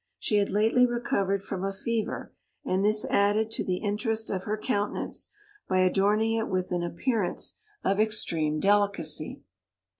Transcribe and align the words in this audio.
She 0.17 0.37
had 0.37 0.49
lately 0.49 0.87
recovered 0.87 1.43
from 1.43 1.63
a 1.63 1.71
fever, 1.71 2.33
and 2.65 2.83
this 2.83 3.05
added 3.05 3.51
to 3.51 3.63
the 3.63 3.77
interest 3.77 4.31
of 4.31 4.45
her 4.45 4.57
countenance, 4.57 5.29
by 5.69 5.81
adorning 5.81 6.33
it 6.33 6.47
with 6.47 6.71
an 6.71 6.81
appearance 6.81 7.59
of 7.83 7.99
extreme 7.99 8.59
delicacy. 8.59 9.41